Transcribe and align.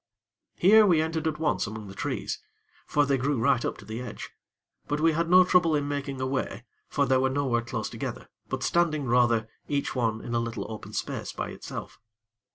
Here, 0.55 0.83
we 0.83 0.99
entered 0.99 1.27
at 1.27 1.37
once 1.37 1.67
among 1.67 1.87
the 1.87 1.93
trees; 1.93 2.39
for 2.87 3.05
they 3.05 3.19
grew 3.19 3.37
right 3.37 3.63
up 3.63 3.77
to 3.77 3.85
the 3.85 4.01
edge; 4.01 4.31
but 4.87 4.99
we 4.99 5.11
had 5.11 5.29
no 5.29 5.43
trouble 5.43 5.75
in 5.75 5.87
making 5.87 6.19
a 6.19 6.25
way; 6.25 6.65
for 6.89 7.05
they 7.05 7.17
were 7.17 7.29
nowhere 7.29 7.61
close 7.61 7.87
together; 7.91 8.27
but 8.49 8.63
standing, 8.63 9.05
rather, 9.05 9.47
each 9.67 9.93
one 9.95 10.19
in 10.19 10.33
a 10.33 10.39
little 10.39 10.65
open 10.71 10.93
space 10.93 11.31
by 11.31 11.49
itself. 11.51 11.99